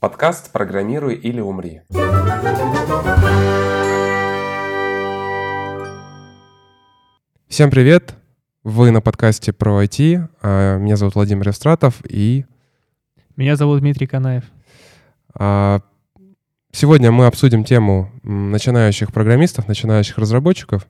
[0.00, 1.82] Подкаст «Программируй или умри».
[7.48, 8.14] Всем привет!
[8.62, 10.28] Вы на подкасте про IT.
[10.42, 12.44] А, Меня зовут Владимир Евстратов и
[13.36, 14.44] Меня зовут Дмитрий Канаев.
[15.34, 15.80] а,
[16.70, 20.86] сегодня мы обсудим тему начинающих программистов, начинающих разработчиков.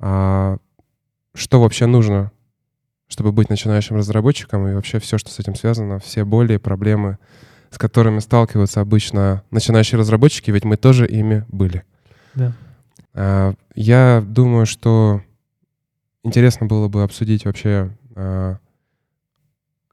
[0.00, 0.56] А,
[1.34, 2.32] Что вообще нужно,
[3.06, 7.18] чтобы быть начинающим разработчиком и вообще все, что с этим связано, все боли, проблемы,
[7.70, 11.84] с которыми сталкиваются обычно начинающие разработчики, ведь мы тоже ими были.
[12.34, 12.52] Да.
[13.14, 15.22] А, Я думаю, что
[16.24, 18.58] интересно было бы обсудить вообще, а,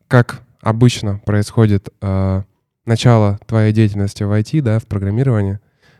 [0.07, 2.43] как обычно происходит а,
[2.85, 5.59] начало твоей деятельности в IT, да, в программировании.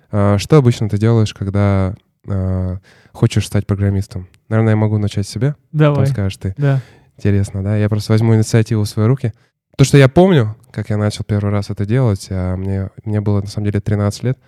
[0.10, 1.94] Что обычно ты делаешь, когда
[3.12, 4.30] хочешь стать программистом?
[4.48, 6.08] Наверное, я могу начать с себя, потом Давай.
[6.08, 6.56] скажешь ты.
[6.58, 6.82] Да.
[7.18, 7.76] Интересно, да?
[7.76, 9.34] Я просто возьму инициативу в свои руки.
[9.78, 13.42] То, что я помню, как я начал первый раз это делать, а мне, мне было
[13.42, 14.40] на самом деле 13 лет.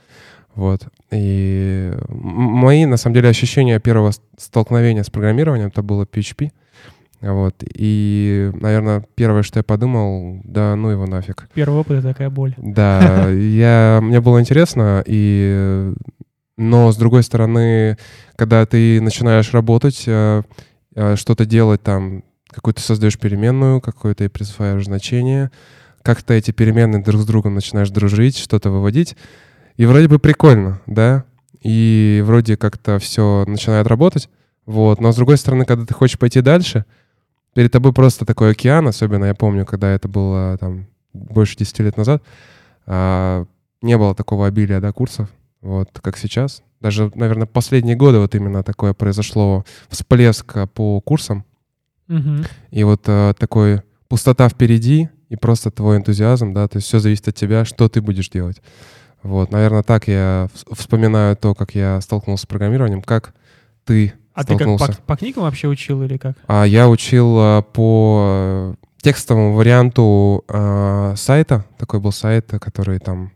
[0.56, 0.82] Вот.
[1.12, 6.50] И мои, на самом деле, ощущения первого столкновения с программированием, это было PHP.
[7.22, 7.56] Вот.
[7.62, 11.48] И, наверное, первое, что я подумал, да ну его нафиг.
[11.54, 12.56] Первый опыт— это такая боль.
[12.58, 15.94] Да, я, мне было интересно, и,
[16.58, 18.00] но с другой стороны,
[18.36, 20.42] когда ты начинаешь работать, э,
[20.96, 25.52] э, что-то делать там, какую-то создаешь переменную, какое-то и присваиваешь значение,
[26.02, 29.16] как-то эти переменные друг с другом начинаешь дружить, что-то выводить,
[29.78, 31.26] и вроде бы прикольно, да,
[31.62, 34.30] и вроде как-то все начинает работать,
[34.66, 36.86] вот, но с другой стороны, когда ты хочешь пойти дальше,
[37.54, 41.98] перед тобой просто такой океан, особенно я помню, когда это было там больше 10 лет
[41.98, 42.24] назад,
[42.86, 43.46] а,
[43.82, 45.30] не было такого обилия, да, курсов,
[45.62, 46.64] вот, как сейчас.
[46.82, 51.46] Даже, наверное, последние годы вот именно такое произошло, всплеск а, по курсам,
[52.72, 57.28] И вот а, такой пустота впереди, и просто твой энтузиазм, да, то есть все зависит
[57.28, 58.62] от тебя, что ты будешь делать.
[59.22, 63.34] Вот, наверное, так я вс- вспоминаю то, как я столкнулся с программированием, как
[63.86, 64.94] ты А ты как столкнулся.
[65.02, 66.36] по, по книгам вообще учил или как?
[66.48, 71.66] А я учил а, по э, текстовому варианту а, сайта.
[71.78, 73.32] Такой был сайт, который там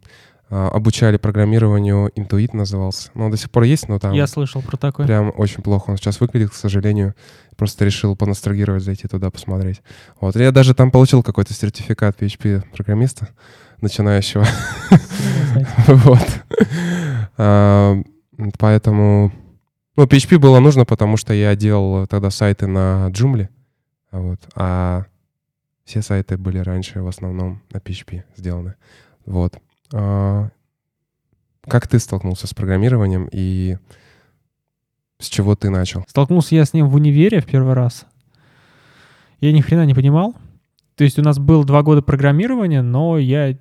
[0.54, 2.12] обучали программированию.
[2.16, 3.10] Интуит назывался.
[3.14, 5.06] Но он до сих пор есть, но там Я слышал про такое.
[5.06, 7.16] прям очень плохо он сейчас выглядит, к сожалению.
[7.58, 9.82] Просто решил поностальгировать, зайти туда посмотреть.
[10.20, 10.36] Вот.
[10.36, 13.30] Я даже там получил какой-то сертификат PHP-программиста
[13.82, 14.46] начинающего.
[15.88, 16.20] Вот.
[17.38, 17.96] А,
[18.58, 19.32] Поэтому...
[19.96, 23.48] Ну, PHP было нужно, потому что я делал тогда сайты на Joomla.
[24.12, 24.40] а Вот.
[24.56, 25.06] А
[25.86, 28.74] все сайты были раньше в основном на PHP сделаны.
[29.26, 29.56] Вот.
[29.92, 30.50] А,
[31.68, 33.78] Как ты столкнулся с программированием и
[35.20, 36.04] с чего ты начал?
[36.08, 38.06] Столкнулся я с ним в универе в первый раз.
[39.40, 40.36] Я ни хрена не понимал.
[40.96, 43.58] То есть у нас было два года программирования, но я,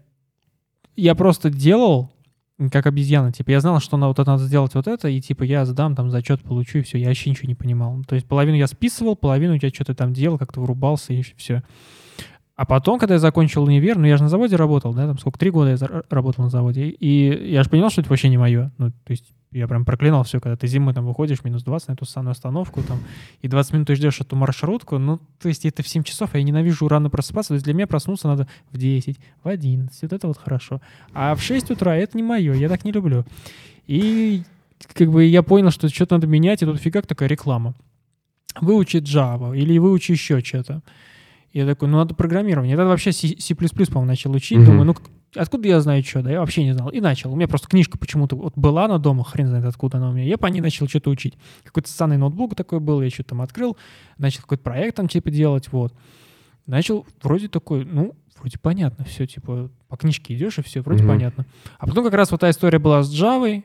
[0.97, 2.13] я просто делал
[2.71, 3.33] как обезьяна.
[3.33, 5.97] Типа я знал, что на вот это надо сделать вот это, и типа я сдам,
[5.97, 6.99] там зачет получу, и все.
[6.99, 8.03] Я вообще ничего не понимал.
[8.07, 11.63] То есть половину я списывал, половину я что-то там делал, как-то врубался, и все.
[12.63, 15.37] А потом, когда я закончил универ, ну я же на заводе работал, да, там сколько,
[15.37, 18.71] три года я работал на заводе, и я же понял, что это вообще не мое.
[18.79, 21.93] Ну, то есть я прям проклинал все, когда ты зимой там выходишь, минус 20 на
[21.95, 23.01] эту самую остановку, там,
[23.41, 26.39] и 20 минут ты ждешь эту маршрутку, ну, то есть это в 7 часов, а
[26.39, 30.13] я ненавижу рано просыпаться, то есть для меня проснуться надо в 10, в 11, вот
[30.13, 30.81] это вот хорошо.
[31.15, 33.25] А в 6 утра это не мое, я так не люблю.
[33.89, 34.45] И
[34.95, 37.75] как бы я понял, что что-то надо менять, и тут фигак такая реклама.
[38.61, 40.81] Выучи Java или выучи еще что-то.
[41.53, 42.71] Я такой, ну надо программирование.
[42.73, 44.59] Я тогда вообще C, по-моему, начал учить.
[44.59, 44.67] Мгм.
[44.67, 44.97] Думаю, ну
[45.35, 46.23] откуда я знаю что?
[46.23, 46.89] Да я вообще не знал.
[46.91, 47.33] И начал.
[47.33, 50.25] У меня просто книжка почему-то вот была на дома, хрен знает откуда она у меня.
[50.25, 51.35] Я по ней начал что-то учить.
[51.65, 53.77] Какой-то ссаный ноутбук такой был, я что-то там открыл,
[54.19, 55.95] начал какой-то проект там типа делать, вот.
[56.67, 61.13] Начал вроде такой, ну, вроде понятно все, типа по книжке идешь и все, вроде Мгм.
[61.13, 61.47] понятно.
[61.79, 63.63] А потом как раз вот та история была с Java,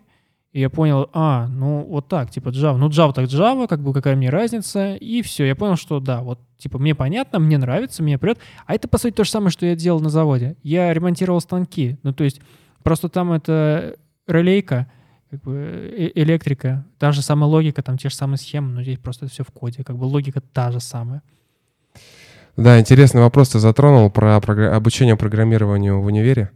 [0.53, 3.93] и я понял, а, ну вот так, типа Java, ну Java так Java, как бы
[3.93, 8.01] какая мне разница, и все, я понял, что да, вот типа мне понятно, мне нравится,
[8.01, 10.55] мне прет, а это по сути то же самое, что я делал на заводе.
[10.63, 12.41] Я ремонтировал станки, ну то есть
[12.83, 14.89] просто там это релейка,
[15.29, 18.99] как бы э- электрика, та же самая логика, там те же самые схемы, но здесь
[18.99, 21.21] просто все в коде, как бы логика та же самая.
[22.55, 26.49] Да, интересный вопрос ты затронул про обучение программированию в универе.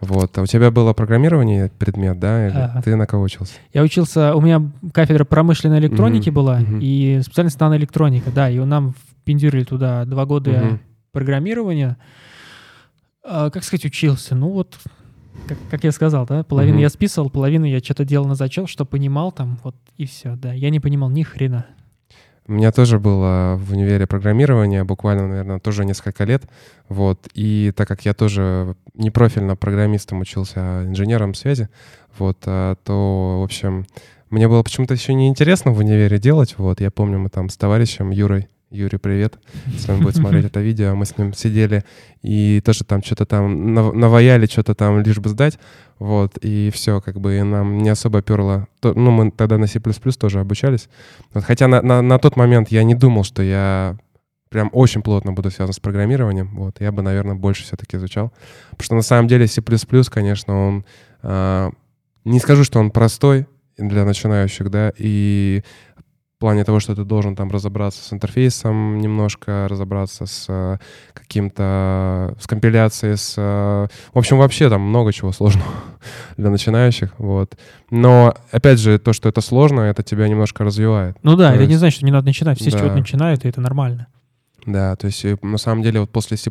[0.00, 0.36] Вот.
[0.36, 2.48] А у тебя было программирование предмет, да?
[2.48, 2.82] Или Ага.
[2.82, 3.54] ты на кого учился?
[3.72, 4.62] Я учился, у меня
[4.92, 6.78] кафедра промышленной электроники Мгм, была, мгм.
[6.80, 10.80] и специальность наноэлектроника, да, и нам впендюрили туда два года Мгм.
[11.12, 11.96] программирования.
[13.24, 14.34] А, как сказать, учился?
[14.34, 14.78] Ну вот,
[15.48, 16.82] как, как я сказал, да, половину Мгм.
[16.82, 20.52] я списывал, половину я что-то делал на зачет, что понимал там, вот, и все, да.
[20.52, 21.66] Я не понимал ни хрена.
[22.48, 26.44] У меня тоже было в универе программирование, буквально, наверное, тоже несколько лет.
[26.88, 27.28] Вот.
[27.34, 31.68] И так как я тоже не профильно программистом учился, а инженером связи,
[32.18, 33.86] вот, а, то, в общем,
[34.30, 36.54] мне было почему-то еще не интересно в универе делать.
[36.56, 39.38] Вот, я помню, мы там с товарищем Юрой Юрий, привет.
[39.66, 41.84] Если он будет смотреть это видео, мы с ним сидели
[42.22, 45.58] и тоже там что-то там наваяли, что-то там лишь бы сдать.
[45.98, 48.68] Вот, и все, как бы, и нам не особо перло.
[48.82, 50.88] Ну, мы тогда на C++ тоже обучались.
[51.32, 53.96] Вот, хотя на, на, на тот момент я не думал, что я
[54.50, 56.54] прям очень плотно буду связан с программированием.
[56.54, 58.32] Вот, я бы, наверное, больше все-таки изучал.
[58.70, 59.62] Потому что на самом деле C++,
[60.10, 60.84] конечно, он...
[61.22, 61.70] Э,
[62.24, 63.46] не скажу, что он простой
[63.78, 65.62] для начинающих, да, и
[66.36, 70.76] в плане того, что ты должен там разобраться с интерфейсом немножко, разобраться с э,
[71.14, 73.36] каким-то, с компиляцией, с...
[73.38, 75.70] Э, в общем, вообще там много чего сложного
[76.36, 77.56] для начинающих, вот.
[77.90, 81.16] Но, опять же, то, что это сложно, это тебя немножко развивает.
[81.22, 81.70] Ну да, то это есть...
[81.70, 82.60] не значит, что не надо начинать.
[82.60, 82.76] Все да.
[82.76, 84.08] с чего-то начинают, и это нормально.
[84.66, 86.50] Да, то есть на самом деле вот после C++,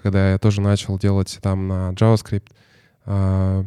[0.00, 2.52] когда я тоже начал делать там на JavaScript,
[3.06, 3.64] э,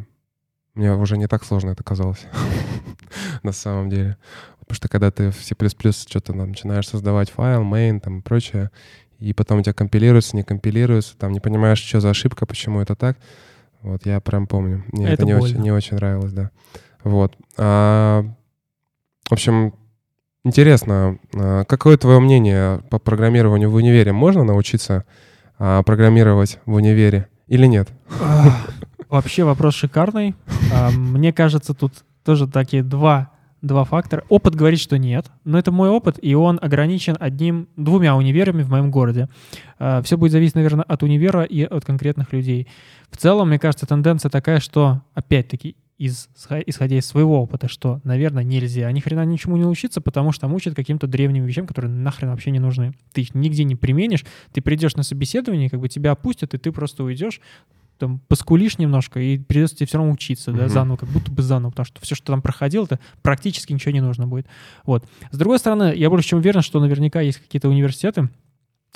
[0.74, 2.24] мне уже не так сложно это казалось
[3.42, 4.16] на самом деле.
[4.70, 5.56] Потому что когда ты в C++
[6.08, 8.70] что-то начинаешь создавать файл, main там и прочее,
[9.18, 12.94] и потом у тебя компилируется, не компилируется, там не понимаешь, что за ошибка, почему это
[12.94, 13.18] так.
[13.82, 14.84] Вот я прям помню.
[14.92, 16.52] Мне это, это не, очень, не очень нравилось, да.
[17.02, 17.34] Вот.
[17.58, 18.22] А,
[19.28, 19.74] в общем,
[20.44, 24.12] интересно, а, какое твое мнение по программированию в универе?
[24.12, 25.04] Можно научиться
[25.58, 27.88] а, программировать в универе или нет?
[29.08, 30.36] Вообще вопрос шикарный.
[30.72, 34.24] А, мне кажется, тут тоже такие два два фактора.
[34.28, 38.70] Опыт говорит, что нет, но это мой опыт, и он ограничен одним, двумя универами в
[38.70, 39.28] моем городе.
[39.78, 42.68] А, Все будет зависеть, наверное, от универа и от конкретных людей.
[43.10, 46.30] В целом, мне кажется, тенденция такая, что, опять-таки, из,
[46.64, 50.54] исходя из своего опыта, что, наверное, нельзя ни хрена ничему не учиться, потому что там
[50.54, 52.94] учат каким-то древним вещам, которые нахрен вообще не нужны.
[53.12, 56.72] Ты их нигде не применишь, ты придешь на собеседование, как бы тебя опустят, и ты
[56.72, 57.42] просто уйдешь,
[58.00, 61.70] там поскулишь немножко, и придется тебе все равно учиться, да, заново, как будто бы заново,
[61.70, 64.46] потому что все, что там проходил, это практически ничего не нужно будет.
[64.84, 65.04] Вот.
[65.30, 68.28] С другой стороны, я больше чем уверен, что наверняка есть какие-то университеты,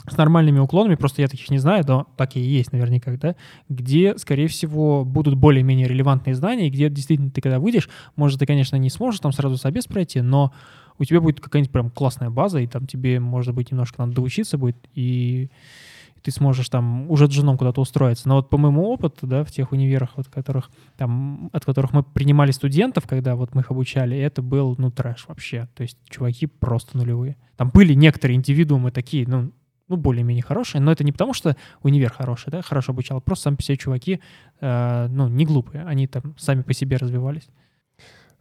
[0.09, 3.37] с нормальными уклонами, просто я таких не знаю, но так и есть наверняка, да,
[3.69, 8.47] где, скорее всего, будут более-менее релевантные знания, и где действительно ты когда выйдешь, может, ты,
[8.47, 10.53] конечно, не сможешь там сразу собес пройти, но
[10.99, 14.59] у тебя будет какая-нибудь прям классная база, и там тебе, может быть, немножко надо доучиться
[14.59, 15.51] будет, и
[16.25, 18.27] ты сможешь там уже с женом куда-то устроиться.
[18.29, 22.03] Но вот по моему опыту, да, в тех универах, вот, которых, там, от которых мы
[22.03, 25.69] принимали студентов, когда вот мы их обучали, это был, ну, трэш вообще.
[25.75, 27.37] То есть чуваки просто нулевые.
[27.57, 29.53] Там были некоторые индивидуумы такие, ну,
[29.89, 33.57] ну, более-менее хорошие, но это не потому, что универ хороший, да, хорошо обучал, просто сами
[33.57, 34.21] по себе чуваки,
[34.63, 37.51] э, ну, не глупые, они там сами по себе развивались.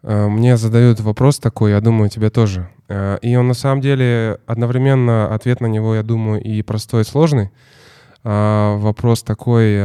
[0.04, 2.70] Э, мне задают вопрос такой, я думаю, тебе тоже.
[2.88, 7.06] Э, и он на самом деле одновременно ответ на него, я думаю, и простой, и
[7.06, 7.52] сложный.
[8.26, 9.76] А, вопрос такой.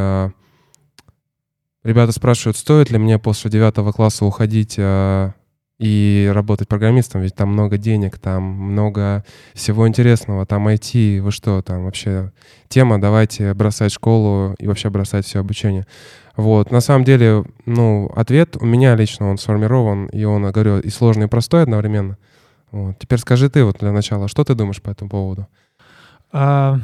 [1.83, 4.79] Ребята спрашивают, стоит ли мне после девятого класса уходить
[5.79, 11.63] и работать программистом, ведь там много денег, там много всего интересного, там IT, вы что,
[11.63, 12.33] там вообще
[12.69, 15.87] тема, давайте бросать школу и вообще бросать все обучение.
[16.37, 20.89] Вот, на самом деле, ну, ответ у меня лично, он сформирован, и он, говорю, и
[20.89, 22.17] сложный, и простой одновременно.
[22.71, 22.99] Вот.
[22.99, 25.49] Теперь скажи ты вот для начала, что ты думаешь по этому поводу?
[26.31, 26.79] А,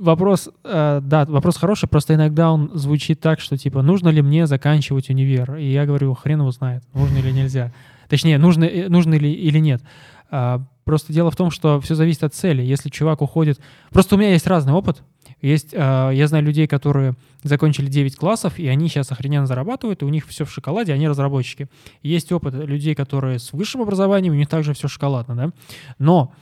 [0.00, 4.46] вопрос, э, да, вопрос хороший, просто иногда он звучит так, что типа, нужно ли мне
[4.46, 5.56] заканчивать универ?
[5.56, 7.72] И я говорю, хрен его знает, нужно или нельзя.
[8.08, 9.82] Точнее, нужно, э, нужно ли или нет.
[10.30, 12.62] А, просто дело в том, что все зависит от цели.
[12.62, 13.60] Если чувак уходит...
[13.90, 15.02] Просто у меня есть разный опыт.
[15.42, 20.04] Есть, э, я знаю людей, которые закончили 9 классов, и они сейчас охрененно зарабатывают, и
[20.04, 21.68] у них все в шоколаде, они разработчики.
[22.02, 25.50] Есть опыт людей, которые с высшим образованием, у них также все шоколадно, да.
[25.98, 26.32] Но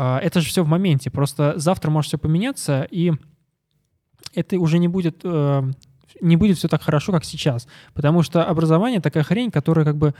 [0.00, 1.10] это же все в моменте.
[1.10, 3.12] Просто завтра может все поменяться, и
[4.34, 5.70] это уже не будет э,
[6.20, 7.66] не будет все так хорошо, как сейчас.
[7.94, 10.14] Потому что образование такая хрень, которая как бы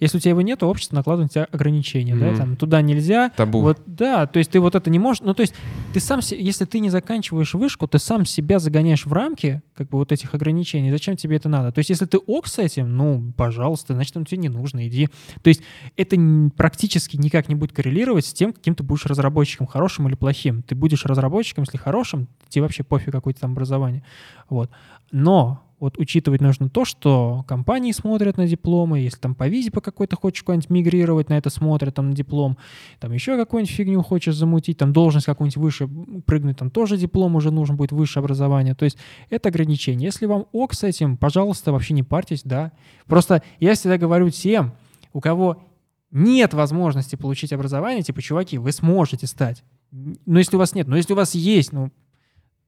[0.00, 2.32] если у тебя его нет, то общество накладывает на тебя ограничения, mm-hmm.
[2.32, 3.30] да, там туда нельзя.
[3.30, 3.60] Табу.
[3.60, 5.54] Вот, да, то есть ты вот это не можешь, ну то есть
[5.92, 9.98] ты сам, если ты не заканчиваешь вышку, ты сам себя загоняешь в рамки, как бы
[9.98, 10.90] вот этих ограничений.
[10.90, 11.72] Зачем тебе это надо?
[11.72, 15.08] То есть если ты ок с этим, ну, пожалуйста, значит, он тебе не нужно, иди.
[15.42, 15.62] То есть
[15.96, 16.16] это
[16.56, 20.62] практически никак не будет коррелировать с тем, каким ты будешь разработчиком, хорошим или плохим.
[20.62, 24.04] Ты будешь разработчиком, если хорошим, тебе вообще пофиг какое-то там образование.
[24.48, 24.70] Вот.
[25.10, 29.80] Но вот учитывать нужно то, что компании смотрят на дипломы, если там по визе по
[29.80, 32.58] какой-то хочешь куда-нибудь мигрировать, на это смотрят, там на диплом,
[32.98, 35.88] там еще какую-нибудь фигню хочешь замутить, там должность какую-нибудь выше
[36.26, 38.74] прыгнуть, там тоже диплом уже нужен будет, высшее образование.
[38.74, 38.98] То есть
[39.30, 40.06] это ограничение.
[40.06, 42.72] Если вам ок с этим, пожалуйста, вообще не парьтесь, да.
[43.06, 44.72] Просто я всегда говорю всем,
[45.12, 45.62] у кого
[46.10, 49.62] нет возможности получить образование, типа, чуваки, вы сможете стать.
[49.90, 51.92] Но если у вас нет, но если у вас есть, ну,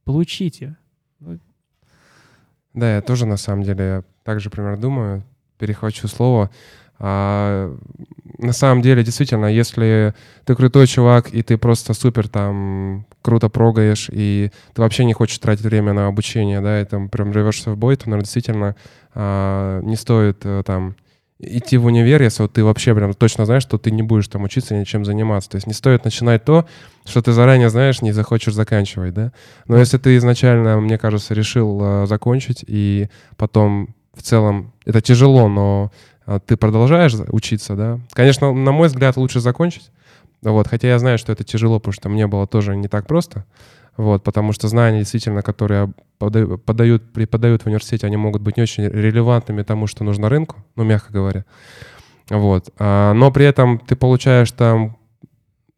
[0.04, 0.76] получите.
[2.74, 5.24] Да, я тоже на самом деле так же примерно думаю.
[5.58, 6.50] Перехвачу слово.
[6.98, 7.74] А,
[8.38, 14.08] на самом деле, действительно, если ты крутой чувак, и ты просто супер там круто прогаешь,
[14.12, 17.76] и ты вообще не хочешь тратить время на обучение, да, и там прям рвешься в
[17.78, 18.76] бой, то, наверное, действительно
[19.14, 20.94] а, не стоит а, там
[21.42, 24.42] идти в универ, если вот ты вообще прям точно знаешь, что ты не будешь там
[24.42, 25.50] учиться ничем заниматься.
[25.50, 26.66] То есть не стоит начинать то,
[27.04, 29.32] что ты заранее знаешь, не захочешь заканчивать, да.
[29.66, 35.48] Но если ты изначально, мне кажется, решил а, закончить, и потом в целом это тяжело,
[35.48, 35.90] но
[36.26, 38.00] а, ты продолжаешь учиться, да.
[38.12, 39.90] Конечно, на мой взгляд, лучше закончить.
[40.42, 43.44] Вот, хотя я знаю, что это тяжело, потому что мне было тоже не так просто.
[44.00, 48.62] Вот, потому что знания, действительно, которые подают, подают, преподают в университете, они могут быть не
[48.62, 51.44] очень релевантными тому, что нужно рынку, ну, мягко говоря.
[52.30, 52.70] Вот.
[52.78, 54.96] А, но при этом ты получаешь там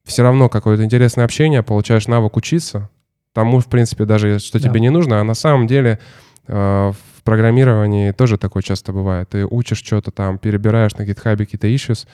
[0.04, 2.90] все равно какое-то интересное общение, получаешь навык учиться
[3.32, 4.68] тому, в принципе, даже что Да.
[4.68, 5.98] тебе не нужно, а на самом деле
[6.46, 9.30] э, в программировании тоже такое часто бывает.
[9.30, 12.06] Ты учишь что-то там, перебираешь на GitHub какие-то issues,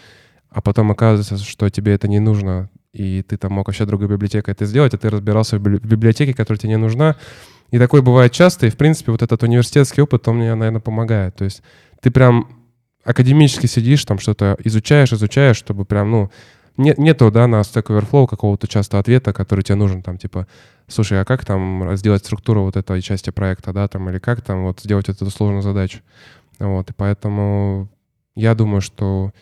[0.48, 4.52] а потом оказывается, что тебе это не нужно, и ты там мог вообще другой библиотекой
[4.52, 7.16] это сделать, а ты разбирался в библи- в библиотеке, которая тебе не нужна.
[7.70, 11.36] И такое бывает часто, и, в принципе, вот этот университетский опыт, он мне, наверное, помогает.
[11.36, 11.62] То есть
[12.00, 12.48] ты прям
[13.04, 16.30] академически сидишь, там что-то изучаешь, изучаешь, чтобы прям, ну,
[16.78, 20.46] нет, нету, да, на Stack Overflow какого-то часто ответа, который тебе нужен, там, типа,
[20.86, 24.64] слушай, а как там сделать структуру вот этой части проекта, да, там, или как там
[24.64, 26.00] вот сделать эту сложную задачу.
[26.58, 27.88] Вот, и поэтому
[28.36, 29.32] я думаю, что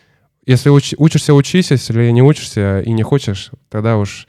[0.47, 4.27] если уч- учишься, учись, если не учишься и не хочешь, тогда уж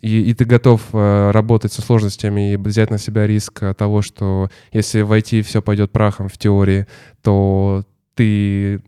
[0.00, 4.48] и, и ты готов э, работать со сложностями и взять на себя риск того, что
[4.72, 6.86] если в IT все пойдет прахом в теории,
[7.22, 8.80] то ты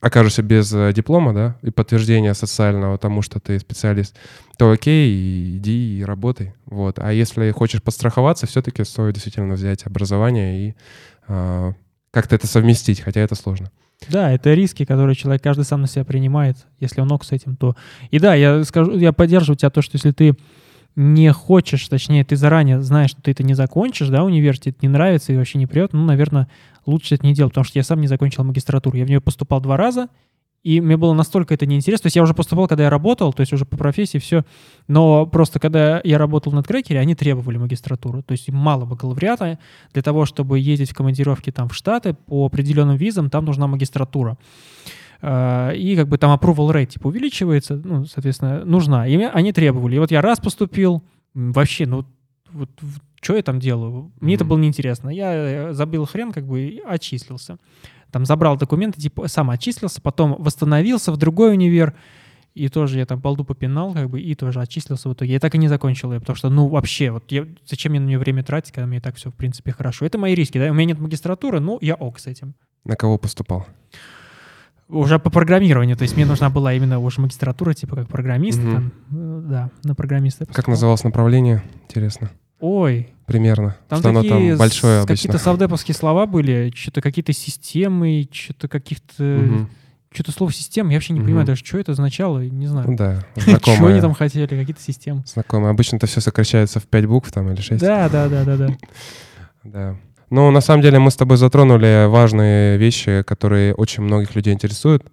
[0.00, 4.16] окажешься без э, диплома, да, и подтверждения социального тому, что ты специалист,
[4.56, 6.54] то окей, иди и работай.
[6.66, 6.98] Вот.
[6.98, 10.74] А если хочешь подстраховаться, все-таки стоит действительно взять образование и
[11.28, 11.72] э,
[12.10, 13.70] как-то это совместить, хотя это сложно.
[14.08, 16.56] Да, это риски, которые человек каждый сам на себя принимает.
[16.80, 17.76] Если он ок с этим, то...
[18.10, 20.36] И да, я скажу, я поддерживаю тебя то, что если ты
[20.96, 25.32] не хочешь, точнее, ты заранее знаешь, что ты это не закончишь, да, университет не нравится
[25.32, 26.48] и вообще не прет, ну, наверное,
[26.86, 28.96] лучше это не делать, потому что я сам не закончил магистратуру.
[28.96, 30.08] Я в нее поступал два раза,
[30.64, 32.02] и мне было настолько это неинтересно.
[32.04, 34.44] То есть я уже поступал, когда я работал, то есть уже по профессии все.
[34.88, 38.22] Но просто когда я работал на трекере, они требовали магистратуру.
[38.22, 39.58] То есть мало бакалавриата.
[39.92, 44.36] Для того, чтобы ездить в командировки там в Штаты по определенным визам, там нужна магистратура.
[45.22, 49.06] А, И как бы там approval rate типа увеличивается, ну, соответственно, нужна.
[49.06, 49.96] И они требовали.
[49.96, 51.02] И вот я раз поступил,
[51.34, 52.04] вообще, ну,
[52.52, 52.70] вот
[53.20, 54.12] что я там делаю?
[54.20, 54.50] Мне это Мгм.
[54.50, 55.08] было неинтересно.
[55.08, 57.56] Я э, забил хрен, как бы, и отчислился.
[58.14, 61.94] Там забрал документы, типа, сам отчислился, потом восстановился в другой универ,
[62.54, 65.32] и тоже я там балду попинал, как бы, и тоже отчислился в итоге.
[65.32, 68.06] Я так и не закончил ее, потому что, ну, вообще, вот я, зачем мне на
[68.06, 70.06] нее время тратить, когда мне и так все, в принципе, хорошо.
[70.06, 72.54] Это мои риски, да, у меня нет магистратуры, ну, я ок с этим.
[72.84, 73.66] На кого поступал?
[74.88, 78.72] Уже по программированию, то есть мне нужна была именно уже магистратура, типа как программист, Мгм.
[78.72, 80.46] там, э, да, на программиста.
[80.46, 81.64] Как называлось направление?
[81.88, 82.30] Интересно.
[82.66, 83.76] Ой, Примерно.
[83.90, 85.14] там что оно такие там большое обычно.
[85.16, 89.70] какие-то совдеповские слова были, что-то какие-то системы, что-то каких-то, Мгм.
[90.10, 91.26] что-то слово система, я вообще не Мгм.
[91.26, 92.86] понимаю даже, что это означало, не знаю.
[92.96, 94.00] Да, Что они знакомое.
[94.00, 95.24] там хотели, какие-то системы.
[95.26, 95.70] Знакомое.
[95.72, 97.82] Обычно это все сокращается в 5 букв там или 6.
[97.82, 98.68] Да, да, да, да, да.
[99.64, 99.96] Да.
[100.30, 105.04] Ну, на самом деле мы с тобой затронули важные вещи, которые очень многих людей интересуют,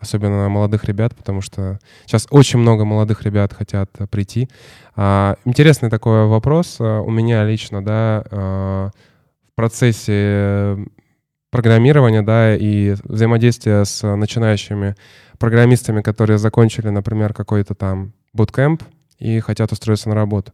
[0.00, 4.48] особенно молодых ребят, потому что сейчас очень много молодых ребят хотят э, прийти.
[4.96, 8.90] А, интересный такой вопрос а, у меня лично, да, а,
[9.52, 10.78] в процессе э,
[11.50, 14.96] программирования, да, и взаимодействия с начинающими
[15.38, 18.82] программистами, которые закончили, например, какой-то там bootcamp
[19.18, 20.52] и хотят устроиться на работу.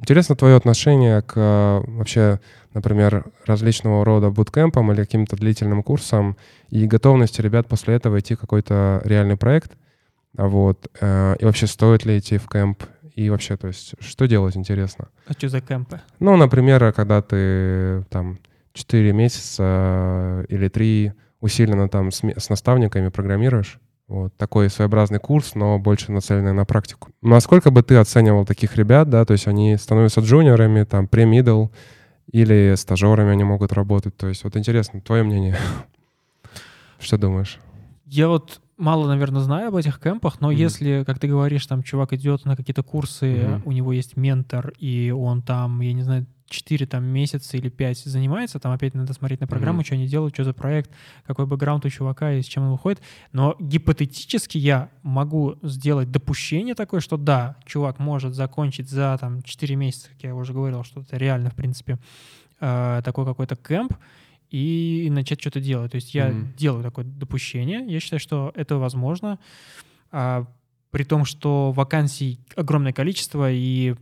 [0.00, 2.40] Интересно твое отношение к э, вообще,
[2.72, 6.36] например, различного рода буткемпам или каким-то длительным курсам
[6.70, 9.72] и готовности ребят после этого идти в какой-то реальный проект.
[10.36, 10.86] А Вот.
[11.00, 12.84] э, И вообще, стоит ли идти в кемп?
[13.16, 15.08] И вообще, то есть, что делать, интересно?
[15.26, 16.00] А что за кемпы?
[16.20, 18.38] Ну, например, когда ты там
[18.74, 25.54] 4 месяца э, или 3 усиленно там с, с наставниками программируешь, вот такой своеобразный курс,
[25.54, 27.10] но больше нацеленный на практику.
[27.22, 31.70] Насколько бы ты оценивал таких ребят, да, то есть они становятся джуниорами, там, pre-middle,
[32.32, 35.56] или стажерами они могут работать, то есть вот интересно, твое мнение.
[36.98, 37.58] Что думаешь?
[38.06, 40.56] Я вот мало, наверное, знаю об этих кемпах, но Мгм.
[40.58, 43.62] если, как ты говоришь, там чувак идет на какие-то курсы, Мгм.
[43.64, 47.98] у него есть ментор, и он там, я не знаю, 4 там, месяца или 5
[48.04, 49.84] занимается, там опять надо смотреть на программу, Мгм.
[49.84, 50.90] что они делают, что за проект,
[51.26, 53.00] какой бэкграунд у чувака и с чем он выходит.
[53.32, 59.76] Но гипотетически я могу сделать допущение такое, что да, чувак может закончить за там 4
[59.76, 61.98] месяца, как я уже говорил, что это реально, в принципе,
[62.60, 63.94] э, такой какой-то кэмп,
[64.50, 65.92] и начать что-то делать.
[65.92, 66.54] То есть я Мгм.
[66.56, 67.84] делаю такое допущение.
[67.86, 69.38] Я считаю, что это возможно.
[70.10, 70.46] А,
[70.90, 73.94] при том, что вакансий огромное количество, и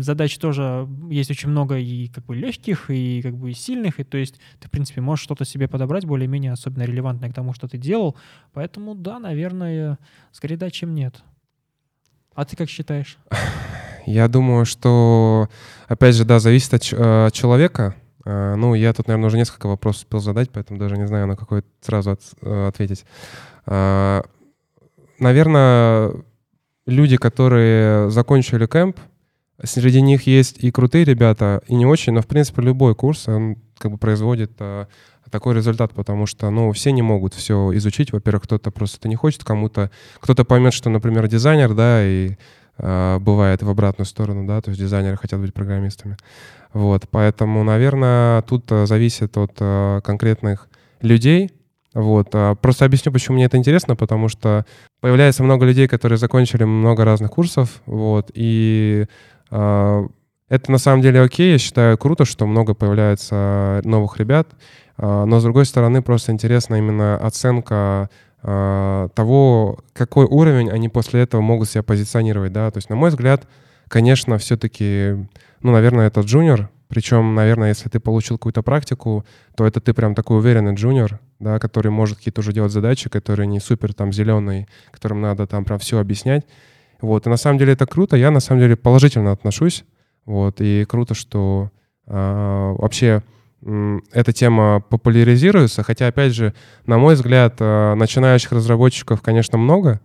[0.00, 4.04] задач тоже есть очень много и как бы легких, и как бы и сильных, и
[4.04, 7.66] то есть ты, в принципе, можешь что-то себе подобрать более-менее особенно релевантное к тому, что
[7.68, 8.16] ты делал.
[8.52, 9.98] Поэтому да, наверное,
[10.32, 11.22] скорее да, чем нет.
[12.34, 13.18] А ты как считаешь?
[14.06, 15.48] Я думаю, что,
[15.88, 17.94] опять же, да, зависит от ч- э, от человека.
[18.26, 21.36] Э, Ну, я тут, наверное, уже несколько вопросов успел задать, поэтому даже не знаю, на
[21.36, 23.04] какой сразу от- э, ответить.
[25.18, 26.12] Наверное,
[26.86, 28.98] люди, которые закончили кемп,
[29.62, 33.56] среди них есть и крутые ребята, и не очень, но, в принципе, любой курс, он
[33.78, 34.86] как бы производит э,
[35.30, 38.12] такой результат, потому что, ну, все не могут все изучить.
[38.12, 42.36] Во-первых, кто-то просто это не хочет, кому-то, кто-то поймет, что, например, дизайнер, да, и
[42.78, 46.16] э, бывает в обратную сторону, да, то есть дизайнеры хотят быть программистами.
[46.72, 50.68] Вот, поэтому, наверное, тут э, зависит от э, конкретных
[51.00, 51.52] людей.
[51.94, 54.66] Вот, а просто объясню, почему мне это интересно, потому что
[55.00, 59.06] появляется много людей, которые закончили много разных курсов, вот, и
[59.50, 64.48] это на самом деле окей, я считаю круто, что много появляется новых ребят,
[64.98, 68.10] э, но с другой стороны просто интересна именно оценка
[68.42, 73.10] э, того, какой уровень они после этого могут себя позиционировать, да, то есть, на мой
[73.10, 73.48] взгляд,
[73.88, 75.26] конечно, все-таки,
[75.60, 79.24] ну, наверное, это джуниор, причем, наверное, если ты получил какую-то практику,
[79.56, 83.46] то это ты прям такой уверенный джуниор, да, который может какие-то уже делать задачи, которые
[83.46, 86.46] не супер там зеленые, которым надо там прям все объяснять.
[87.04, 89.84] Вот, и на самом деле это круто, я на самом деле положительно отношусь,
[90.24, 91.70] вот, и круто, что
[92.06, 93.22] а, вообще
[94.12, 96.54] эта тема популяризируется, хотя, опять же,
[96.86, 100.00] на мой взгляд, а, начинающих разработчиков, конечно, много,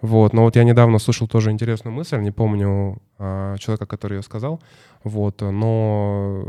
[0.00, 4.22] вот, но вот я недавно слышал тоже интересную мысль, не помню а, человека, который ее
[4.22, 4.62] сказал,
[5.02, 6.46] вот, но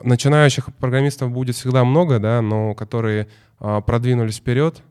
[0.00, 4.82] начинающих программистов будет всегда много, да, но которые а, продвинулись вперед,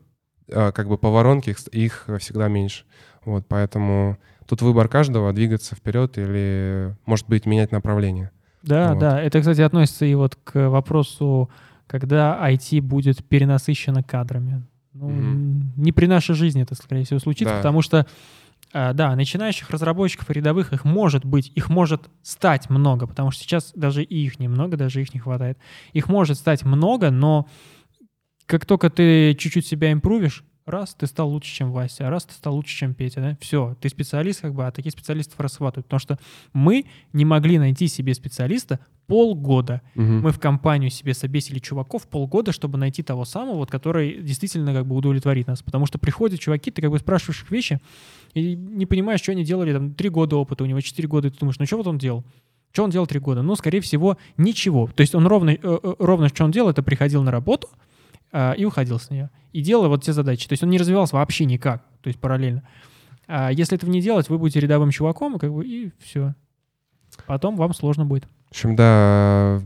[0.52, 2.84] а, как бы по воронке их, их всегда меньше.
[3.26, 8.30] Вот, поэтому тут выбор каждого двигаться вперед или, может быть, менять направление.
[8.62, 9.00] Да, Вот.
[9.00, 9.20] да.
[9.20, 11.50] Это, кстати, относится и вот к вопросу,
[11.86, 14.64] когда IT будет перенасыщено кадрами.
[14.92, 15.72] Ну, Мгм.
[15.76, 17.58] не при нашей жизни это, скорее всего, случится, Да.
[17.58, 18.06] потому что,
[18.72, 23.42] а, да, начинающих разработчиков и рядовых их может быть, их может стать много, потому что
[23.42, 25.58] сейчас даже и их немного, даже их не хватает.
[25.92, 27.46] Их может стать много, но
[28.46, 32.54] как только ты чуть-чуть себя импрувишь, раз, ты стал лучше, чем Вася, раз, ты стал
[32.54, 36.18] лучше, чем Петя, да, все, ты специалист, как бы, а таких специалистов расхватывают, потому что
[36.52, 39.82] мы не могли найти себе специалиста полгода.
[39.94, 44.86] Мы в компанию себе собесили чуваков полгода, чтобы найти того самого, вот, который действительно как
[44.86, 45.62] бы удовлетворит нас.
[45.62, 47.80] Потому что приходят чуваки, ты как бы спрашиваешь их вещи,
[48.34, 51.30] и не понимаешь, что они делали, там, три года опыта, у него четыре года, и
[51.30, 52.24] ты думаешь, ну что вот он делал?
[52.72, 53.42] Что он делал три года?
[53.42, 54.90] Ну, скорее всего, ничего.
[54.94, 57.68] То есть он ровно, э, э, ровно что он делал, это приходил на работу
[58.56, 59.30] и уходил с нее.
[59.52, 60.48] И делал вот те задачи.
[60.48, 62.62] То есть он не развивался вообще никак, то есть параллельно.
[63.28, 66.34] А если этого не делать, вы будете рядовым чуваком, и как бы, и все.
[67.26, 68.26] Потом вам сложно будет.
[68.48, 69.60] В общем, да,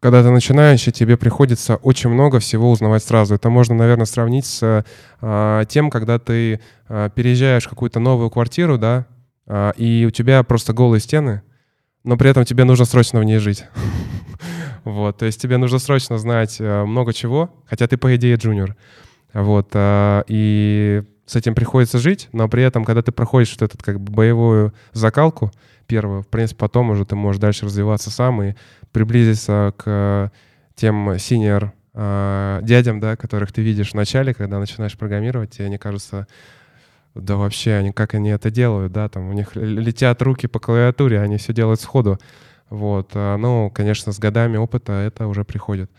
[0.00, 3.34] когда ты начинающий, тебе приходится очень много всего узнавать сразу.
[3.34, 4.84] Это можно, наверное, сравнить с
[5.20, 9.06] а, тем, когда ты а, переезжаешь в какую-то новую квартиру, да,
[9.46, 11.42] а, и у тебя просто голые стены,
[12.02, 13.64] но при этом тебе нужно срочно в ней жить.
[14.84, 18.76] Вот, то есть тебе нужно срочно знать а, много чего, хотя ты, по идее, джуниор.
[19.32, 23.78] Вот, а, и с этим приходится жить, но при этом, когда ты проходишь вот эту
[23.82, 25.52] как бы боевую закалку
[25.86, 28.54] первую, в принципе, потом уже ты можешь дальше развиваться сам и
[28.92, 30.32] приблизиться к
[30.74, 36.28] тем синер дядям, да, которых ты видишь в начале, когда начинаешь программировать, и они кажутся,
[37.14, 41.20] да вообще, они как они это делают, да, там у них летят руки по клавиатуре,
[41.20, 42.18] они все делают сходу.
[42.70, 45.90] Вот, а, ну, конечно, с годами опыта это уже приходит.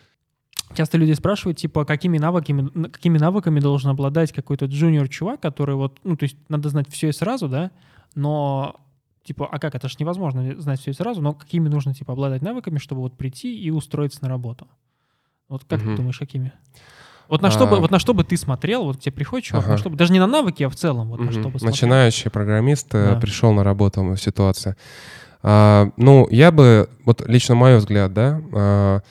[0.74, 6.16] Часто люди спрашивают, типа, какими навыками, какими навыками должен обладать какой-то джуниор-чувак, который вот, ну,
[6.16, 7.72] то есть надо знать все и сразу, да,
[8.16, 8.78] но,
[9.24, 12.42] типа, а как, это же невозможно знать все и сразу, но какими нужно, типа, обладать
[12.42, 14.68] навыками, чтобы вот прийти и устроиться на работу?
[15.50, 15.96] Вот как ты Мгм.
[15.98, 16.54] думаешь, какими?
[17.28, 17.80] Вот на, что бы, А.
[17.82, 19.78] вот на что бы ты смотрел, вот к тебе приходит чувак, на Ага.
[19.78, 21.34] что бы, даже не на навыки, а в целом, вот на Мгм.
[21.34, 21.70] что бы смотрел.
[21.72, 23.20] Начинающий программист э, Да.
[23.20, 24.78] пришел на работу в ситуации.
[25.44, 29.02] А, ну, я бы, вот лично мой взгляд, да, а,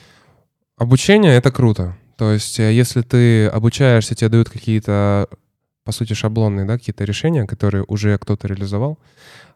[0.76, 1.96] обучение— это круто.
[2.16, 5.28] То есть э, если ты обучаешься, тебе дают какие-то,
[5.84, 8.98] по сути, шаблонные, да, какие-то решения, которые уже кто-то реализовал,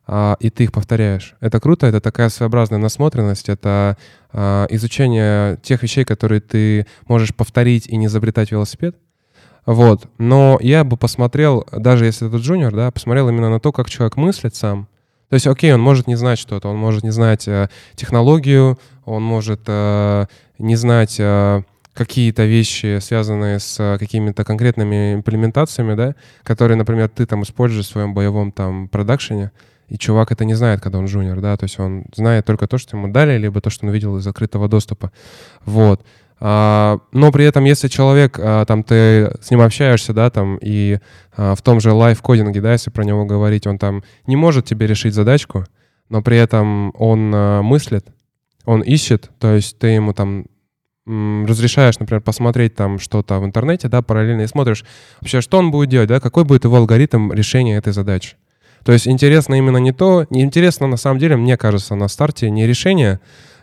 [0.06, 1.36] а, и ты их повторяешь.
[1.40, 3.96] Это круто, это такая своеобразная насмотренность, это
[4.70, 8.96] изучение тех вещей, которые ты можешь повторить и не изобретать велосипед.
[9.64, 10.08] Вот.
[10.18, 14.16] Но я бы посмотрел, даже если это джуниор, да, посмотрел именно на то, как человек
[14.16, 14.88] мыслит сам.
[15.28, 19.22] То есть, окей, он может не знать что-то, он может не знать э, технологию, он
[19.22, 20.26] может э,
[20.58, 21.62] не знать э,
[21.94, 27.90] какие-то вещи, связанные с э, какими-то конкретными имплементациями, да, которые, например, ты там используешь в
[27.90, 29.52] своем боевом там продакшене,
[29.88, 32.78] и чувак это не знает, когда он джуниор, да, то есть он знает только то,
[32.78, 35.12] что ему дали, либо то, что он увидел из закрытого доступа.
[35.64, 36.04] Вот.
[36.46, 40.98] А, но при этом, если человек, а, там, ты с ним общаешься, да, там, и
[41.34, 44.86] а, в том же лайф-кодинге, да, если про него говорить, он там не может тебе
[44.86, 45.64] решить задачку,
[46.10, 47.30] но при этом он
[47.64, 48.08] мыслит,
[48.66, 50.44] он ищет, то есть ты ему там
[51.06, 54.84] разрешаешь, например, посмотреть там что-то в интернете, да, параллельно и смотришь
[55.22, 58.36] вообще, что он будет делать, да, какой будет его алгоритм решения этой задачи.
[58.84, 62.50] То есть интересно именно не то, не интересно на самом деле, мне кажется, на старте
[62.50, 63.20] не решение,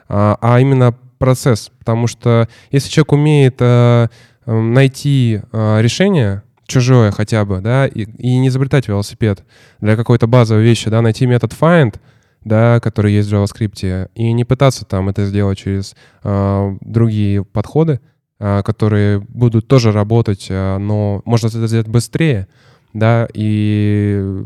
[0.10, 1.72] а, а именно процесс.
[1.80, 4.10] Потому что если человек умеет а,
[4.48, 9.44] найти а, решение, чужое хотя бы, да, и, и не изобретать велосипед
[9.82, 11.96] для какой-то базовой вещи, да, найти метод find,
[12.44, 18.00] да, который есть в JavaScript, и не пытаться там это сделать через э, другие подходы,
[18.40, 22.48] э, которые будут тоже работать, э, но можно это сделать быстрее,
[22.94, 24.44] да, и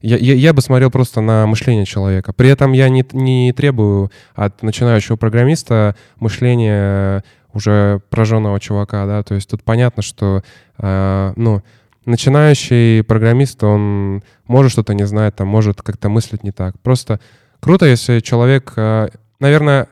[0.00, 2.32] я, я, я бы смотрел просто на мышление человека.
[2.32, 9.34] При этом я не, не требую от начинающего программиста мышления уже прожженного чувака, да, то
[9.34, 10.42] есть тут понятно, что,
[10.78, 11.62] э, ну,
[12.04, 16.78] начинающий программист, он может что-то не знать, там, может как-то мыслить не так.
[16.80, 17.20] Просто
[17.60, 19.08] круто, если человек, э,
[19.40, 19.88] наверное,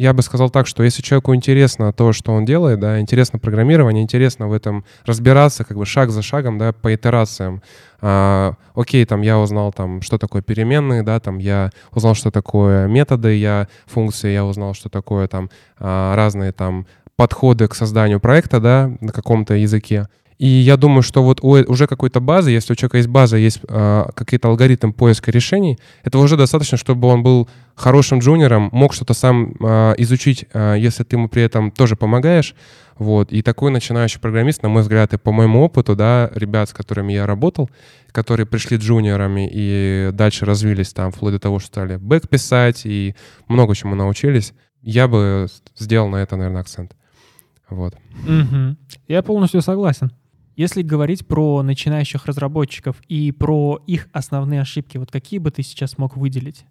[0.00, 4.02] я бы сказал так, что если человеку интересно то, что он делает, да, интересно программирование,
[4.02, 7.60] интересно в этом разбираться, как бы шаг за шагом, да, по итерациям.
[8.00, 12.86] А, окей, там я узнал, там, что такое переменные, да, там я узнал, что такое
[12.86, 16.86] методы, я функции, я узнал, что такое там а, разные там
[17.16, 20.08] подходы к созданию проекта, да, на каком-то языке.
[20.40, 23.60] И я думаю, что вот у, уже какой-то базы, если у человека есть база, есть
[23.68, 29.12] э, какие-то алгоритм поиска решений, этого уже достаточно, чтобы он был хорошим джуниором, мог что-то
[29.12, 32.54] сам э, изучить, э, если ты ему при этом тоже помогаешь.
[32.96, 33.34] Вот.
[33.34, 37.12] И такой начинающий программист, на мой взгляд, и по моему опыту, да, ребят, с которыми
[37.12, 37.68] я работал,
[38.10, 43.14] которые пришли джуниорами и дальше развились там, вплоть до того, что стали бэк писать и
[43.46, 46.96] много чему научились, я бы сделал на это, наверное, акцент.
[47.68, 47.94] Вот.
[48.26, 48.76] Угу.
[49.06, 50.10] Я полностью согласен.
[50.60, 55.96] Если говорить про начинающих разработчиков и про их основные ошибки, вот какие бы ты сейчас
[55.96, 56.66] мог выделить?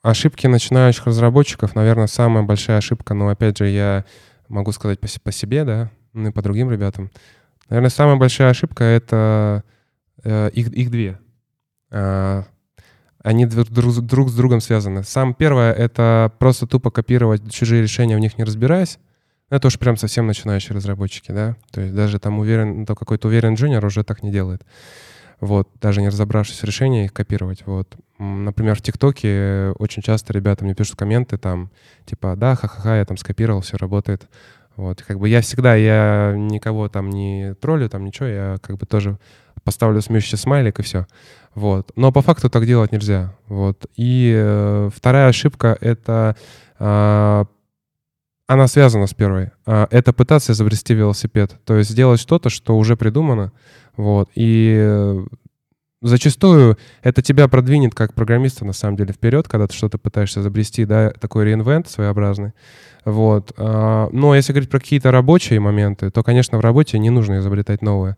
[0.00, 4.06] Ошибки начинающих разработчиков, наверное, самая большая ошибка, но опять же я
[4.48, 7.10] могу сказать по, по себе, да, ну и по другим ребятам.
[7.68, 9.64] Наверное, самая большая ошибка— это
[10.24, 11.18] э, их, их две.
[11.90, 12.42] Э,
[13.22, 15.04] они друг, друг с другом связаны.
[15.04, 18.98] Сам первое— это просто тупо копировать чужие решения, в них не разбираясь.
[19.48, 21.56] Это уж прям совсем начинающие разработчики, да.
[21.70, 24.64] То есть даже там уверен, то какой-то уверен джуниор уже так не делает.
[25.40, 27.62] Вот, даже не разобравшись в решении, их копировать.
[27.66, 27.94] Вот.
[28.18, 31.70] Например, в ТикТоке очень часто ребята мне пишут комменты там,
[32.06, 34.28] типа, да, ха-ха-ха, я там скопировал, все работает.
[34.76, 38.86] Вот, как бы я всегда, я никого там не троллю, там ничего, я как бы
[38.86, 39.18] тоже
[39.62, 41.06] поставлю смеющийся смайлик и все.
[41.54, 41.92] Вот.
[41.96, 43.34] Но по факту так делать нельзя.
[43.46, 43.86] Вот.
[43.96, 46.36] И э, вторая ошибка— это
[46.78, 47.44] э,
[48.46, 49.50] она связана с первой.
[49.66, 51.56] А, это пытаться изобрести велосипед.
[51.64, 53.52] То есть сделать что-то, что уже придумано.
[53.96, 54.28] Вот.
[54.34, 55.24] И э,
[56.02, 60.84] зачастую это тебя продвинет как программиста на самом деле вперед, когда ты что-то пытаешься изобрести,
[60.84, 62.52] да, такой реинвент своеобразный.
[63.04, 63.52] Вот.
[63.56, 67.82] А, но если говорить про какие-то рабочие моменты, то, конечно, в работе не нужно изобретать
[67.82, 68.16] новое.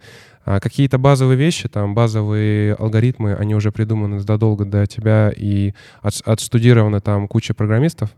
[0.50, 7.02] А какие-то базовые вещи, там базовые алгоритмы, они уже придуманы задолго до тебя и отстудированы
[7.02, 8.08] там куча программистов.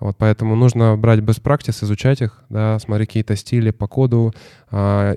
[0.00, 4.32] Вот поэтому нужно брать best practice, изучать их, да, смотреть какие-то стили по коду,
[4.70, 5.14] а,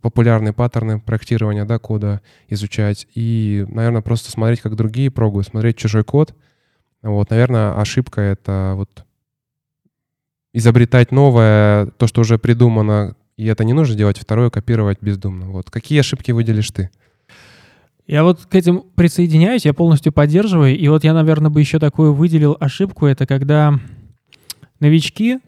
[0.00, 3.06] популярные паттерны проектирования да, кода изучать.
[3.14, 6.34] И, наверное, просто смотреть, как другие пробуют, смотреть чужой код.
[7.02, 9.04] Вот, наверное, ошибка— это вот
[10.52, 15.50] изобретать новое, то, что уже придумано, и это не нужно делать, второе— копировать бездумно.
[15.50, 15.70] Вот.
[15.70, 16.90] Какие ошибки выделишь ты?
[18.06, 20.78] Я вот к этим присоединяюсь, я полностью поддерживаю.
[20.78, 23.06] И вот я, наверное, бы еще такую выделил ошибку.
[23.06, 23.78] Это когда
[24.80, 25.38] новички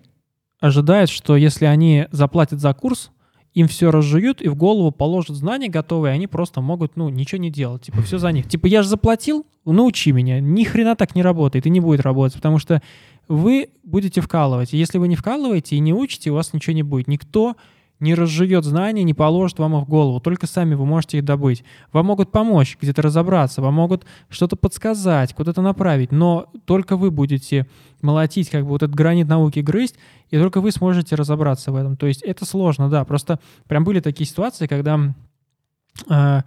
[0.61, 3.11] ожидают, что если они заплатят за курс,
[3.55, 7.51] им все разжуют и в голову положат знания готовые, они просто могут, ну, ничего не
[7.51, 7.83] делать.
[7.83, 8.49] Типа, все за них.
[8.49, 10.41] Типа, я же заплатил, научи меня.
[10.41, 12.83] Ни хрена так не работает и не будет работать, потому что
[13.29, 14.73] вы будете вкалывать.
[14.73, 17.07] Если вы не вкалываете и не учите, у вас ничего не будет.
[17.07, 17.57] Никто
[18.01, 20.21] не разживет знания, не положит вам их в голову.
[20.21, 21.65] Только сами вы можете их добыть.
[21.93, 27.67] Вам могут помочь где-то разобраться, вам могут что-то подсказать, куда-то направить, но только вы будете
[28.03, 29.97] молотить, как бы вот этот гранит науки грызть,
[30.31, 31.97] и только вы сможете разобраться в этом.
[31.97, 33.05] То есть это сложно, да.
[33.05, 35.15] Просто прям были такие ситуации, когда
[36.09, 36.43] э,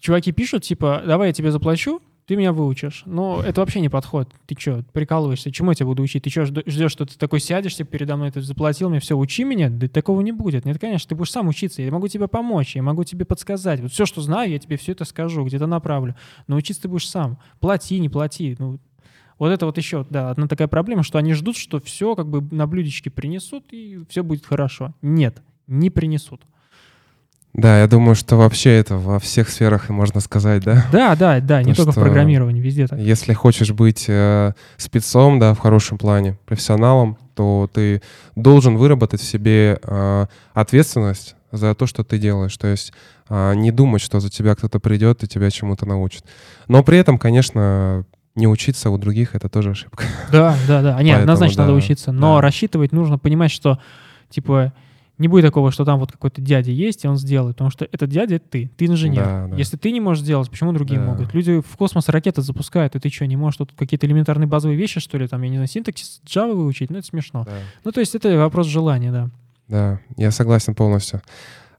[0.00, 3.04] чуваки пишут, типа, давай я тебе заплачу, ты меня выучишь.
[3.06, 4.30] Но это вообще не подход.
[4.44, 5.50] Ты что, прикалываешься?
[5.50, 6.24] Чему я тебя буду учить?
[6.24, 9.44] Ты что, ждешь, что ты такой сядешь, типа, передо мной, ты заплатил мне, все, учи
[9.44, 9.70] меня?
[9.70, 10.66] Да такого не будет.
[10.66, 11.80] Нет, конечно, ты будешь сам учиться.
[11.80, 13.80] Я могу тебе помочь, я могу тебе подсказать.
[13.80, 16.16] Вот все, что знаю, я тебе все это скажу, где-то направлю.
[16.48, 17.38] Но учиться ты будешь сам.
[17.60, 18.56] Плати, не плати.
[18.58, 18.78] Ну,
[19.38, 22.42] вот это вот еще, да, одна такая проблема, что они ждут, что все как бы
[22.54, 24.94] на блюдечке принесут, и все будет хорошо.
[25.00, 26.42] Нет, не принесут.
[27.58, 30.86] Да, я думаю, что вообще это во всех сферах можно сказать, да?
[30.92, 33.00] Да, да, да, не только в программировании, везде так.
[33.00, 38.00] Если хочешь быть э, спецом, да, в хорошем плане, профессионалом, то ты
[38.36, 42.56] должен выработать в себе э, ответственность за то, что ты делаешь.
[42.56, 42.92] То есть
[43.28, 46.22] э, не думать, что за тебя кто-то придет и тебя чему-то научит.
[46.68, 48.04] Но при этом, конечно,
[48.36, 50.04] не учиться у других— это тоже ошибка.
[50.30, 51.02] Да, да, да.
[51.02, 52.12] Нет, однозначно да, надо учиться.
[52.12, 52.42] Но да.
[52.42, 53.80] рассчитывать нужно, понимать, что,
[54.30, 54.72] типа,
[55.18, 58.08] не будет такого, что там вот какой-то дядя есть, и он сделает, потому что этот
[58.08, 59.24] дядя— это ты, ты инженер.
[59.24, 59.56] Да, да.
[59.56, 61.06] Если ты не можешь сделать, почему другие да.
[61.06, 61.34] могут?
[61.34, 65.00] Люди в космос ракеты запускают, и ты что, не можешь тут какие-то элементарные базовые вещи,
[65.00, 66.90] что ли, там, я не знаю, синтаксис Java выучить?
[66.90, 67.44] Ну, это смешно.
[67.44, 67.52] Да.
[67.84, 69.30] Ну, то есть это вопрос желания, да.
[69.68, 71.20] Да, я согласен полностью.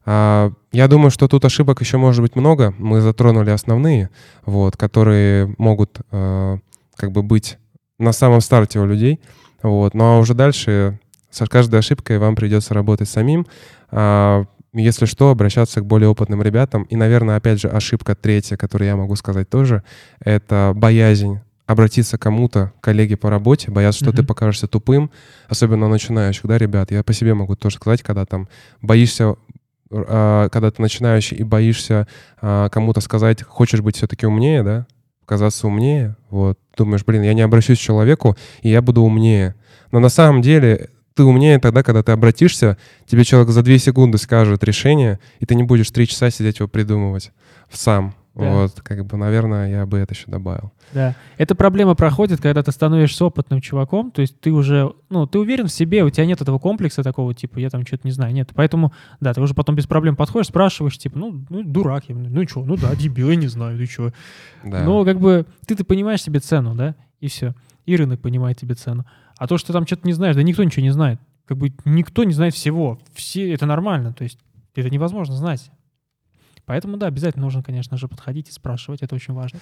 [0.04, 2.74] А, я думаю, что тут ошибок еще может быть много.
[2.78, 4.10] Мы затронули основные,
[4.44, 6.58] вот, которые могут э,
[6.96, 7.58] как бы быть
[7.98, 9.20] на самом старте у людей.
[9.62, 9.94] Вот.
[9.94, 10.98] Ну а уже дальше
[11.30, 13.46] с каждой ошибкой вам придется работать самим.
[13.90, 16.84] А, если что, обращаться к более опытным ребятам.
[16.84, 19.82] И, наверное, опять же, ошибка третья, которую я могу сказать тоже,
[20.20, 24.16] это боязнь обратиться к кому-то, коллеге по работе, бояться, что mm-hmm.
[24.16, 25.10] ты покажешься тупым,
[25.48, 26.90] особенно начинающих, да, ребят.
[26.90, 28.48] Я по себе могу тоже сказать, когда там
[28.82, 29.36] боишься,
[29.92, 32.08] а, когда ты начинающий и боишься
[32.40, 34.86] а, кому-то сказать, хочешь быть все-таки умнее, да,
[35.26, 39.54] казаться умнее, вот, думаешь, блин, я не обращусь к человеку, и я буду умнее.
[39.92, 44.18] Но на самом деле ты умнее тогда, когда ты обратишься, тебе человек за две секунды
[44.18, 47.32] скажет решение, и ты не будешь три часа сидеть его придумывать
[47.70, 48.14] сам.
[48.34, 48.52] Да.
[48.52, 50.72] Вот, как бы, наверное, я бы это еще добавил.
[50.92, 51.16] Да.
[51.36, 55.66] Эта проблема проходит, когда ты становишься опытным чуваком, то есть ты уже, ну, ты уверен
[55.66, 58.50] в себе, у тебя нет этого комплекса такого, типа, я там что-то не знаю, нет.
[58.54, 62.48] Поэтому, да, ты уже потом без проблем подходишь, спрашиваешь, типа, ну, ну дурак я, ну
[62.48, 64.12] что, ну да, дебил, я не знаю, ты что.
[64.64, 64.84] Да.
[64.84, 67.54] Но как бы ты-то понимаешь себе цену, да, и все.
[67.84, 69.04] И рынок понимает тебе цену.
[69.40, 71.18] А то, что там что-то не знаешь, да никто ничего не знает.
[71.46, 72.98] Как бы никто не знает всего.
[73.14, 74.38] Все, это нормально, то есть
[74.74, 75.70] это невозможно знать.
[76.66, 79.58] Поэтому, да, обязательно нужно, конечно же, подходить и спрашивать, это очень важно.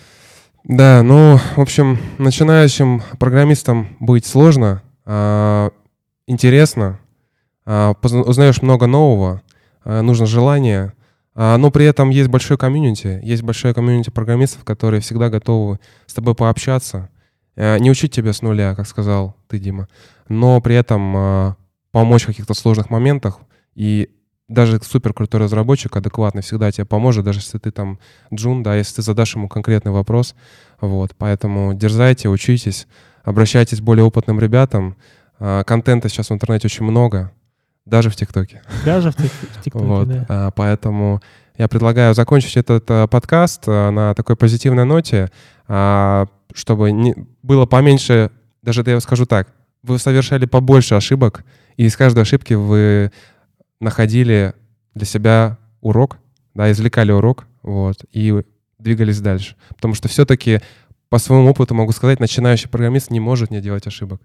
[0.65, 5.71] Да, ну, в общем, начинающим программистам быть сложно, а,
[6.27, 6.99] интересно,
[7.65, 9.43] а, узнаешь много нового,
[9.85, 10.93] а, нужно желание,
[11.37, 16.35] но при этом есть большой комьюнити, есть большое комьюнити программистов, которые всегда готовы с тобой
[16.35, 17.11] пообщаться,
[17.59, 19.89] не учить тебя с нуля, как сказал ты, Дима,
[20.29, 21.55] но при этом э,
[21.91, 23.41] помочь в каких-то сложных моментах.
[23.75, 24.11] И
[24.49, 27.99] даже супер крутой разработчик, адекватный, всегда тебе поможет, даже если ты там
[28.33, 30.35] джун, да, если ты задашь ему конкретный вопрос.
[30.81, 32.87] Вот, поэтому дерзайте, учитесь,
[33.25, 34.97] обращайтесь к более опытным ребятам.
[35.41, 37.33] Э, контента сейчас в интернете очень много,
[37.85, 38.63] даже в ТикТоке.
[38.85, 39.17] Даже в
[39.65, 40.53] ТикТоке, вот, да.
[40.55, 41.21] Поэтому
[41.57, 45.31] я предлагаю закончить этот подкаст на такой позитивной ноте
[45.69, 48.31] чтобы не, было поменьше,
[48.63, 49.53] даже я скажу так,
[49.83, 51.45] вы совершали побольше ошибок,
[51.77, 53.13] и из каждой ошибки вы
[53.81, 54.55] находили
[54.95, 56.19] для себя урок,
[56.55, 58.43] да, извлекали урок, вот, и
[58.79, 59.57] двигались дальше.
[59.69, 60.61] Потому что все-таки
[61.09, 64.21] по своему опыту могу сказать, начинающий программист не может не делать ошибок.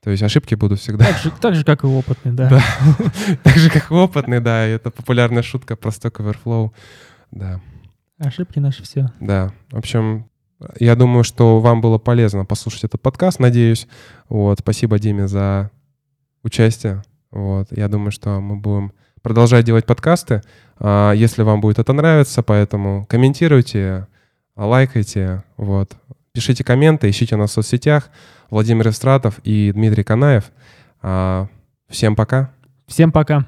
[0.00, 1.06] То есть ошибки будут всегда.
[1.06, 2.50] Так же, так же как и опытный, да.
[2.50, 2.62] да.
[3.42, 4.66] так же, как и опытный, да.
[4.66, 6.72] Это популярная шутка про Stack Overflow.
[7.30, 7.60] Да.
[8.18, 9.10] Ошибки наши все.
[9.18, 9.52] Да.
[9.70, 10.28] В общем,
[10.78, 13.86] я думаю, что вам было полезно послушать этот подкаст, надеюсь.
[14.28, 15.70] Вот, спасибо Диме за
[16.42, 17.02] участие.
[17.30, 20.42] Вот, я думаю, что мы будем продолжать делать подкасты,
[20.78, 24.06] а, если вам будет это нравиться, поэтому комментируйте,
[24.56, 25.96] лайкайте, вот.
[26.32, 28.10] Пишите комменты, ищите нас в соцсетях.
[28.50, 30.50] Владимир Истратов и Дмитрий Канаев.
[31.00, 31.48] А,
[31.88, 32.50] всем пока.
[32.86, 33.46] Всем пока.